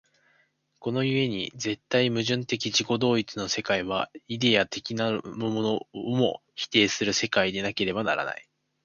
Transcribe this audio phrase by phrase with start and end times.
[0.79, 8.49] この故に絶対矛盾的自己同一の世界は、イデヤ的なるものをも否定する世界でなければならない。